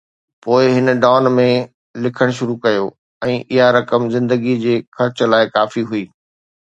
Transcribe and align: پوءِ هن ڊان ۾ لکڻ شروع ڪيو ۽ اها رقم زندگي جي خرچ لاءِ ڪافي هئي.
پوءِ 0.43 0.63
هن 0.75 0.87
ڊان 1.03 1.23
۾ 1.39 1.43
لکڻ 2.05 2.27
شروع 2.37 2.57
ڪيو 2.65 2.87
۽ 3.29 3.35
اها 3.51 3.67
رقم 3.79 4.01
زندگي 4.17 4.55
جي 4.65 4.75
خرچ 4.99 5.17
لاءِ 5.35 5.43
ڪافي 5.55 5.81
هئي. 5.93 6.03